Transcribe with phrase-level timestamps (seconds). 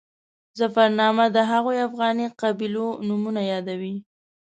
[0.59, 3.95] ظفرنامه د هغو افغاني قبیلو نومونه یادوي.